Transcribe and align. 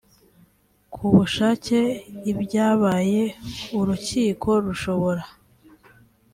ku 0.93 1.05
bushake 1.13 1.79
ibyabaye 2.31 3.23
urukiko 3.79 4.49
rushobora 4.65 5.23